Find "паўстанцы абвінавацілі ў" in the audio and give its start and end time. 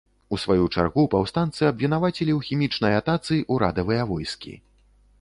1.15-2.41